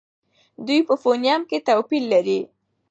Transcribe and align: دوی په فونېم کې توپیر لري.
دوی 0.65 0.79
په 0.87 0.95
فونېم 1.01 1.41
کې 1.49 1.57
توپیر 1.67 2.03
لري. 2.13 2.39